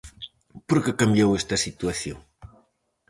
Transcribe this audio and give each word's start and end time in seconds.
Por 0.67 0.77
que 0.83 0.99
cambiou 1.01 1.29
esta 1.39 1.57
situación? 1.65 2.17